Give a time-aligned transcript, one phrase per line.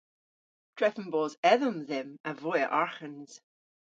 [0.77, 3.31] Drefen bos edhom dhymm a voy a arghans.